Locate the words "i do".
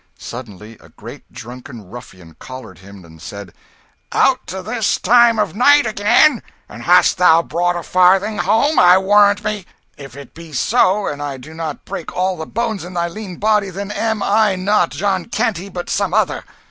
11.21-11.53